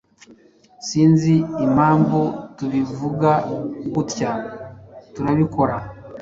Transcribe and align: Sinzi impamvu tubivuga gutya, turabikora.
Sinzi 0.87 1.33
impamvu 1.65 2.19
tubivuga 2.57 3.31
gutya, 3.93 4.29
turabikora. 5.13 5.75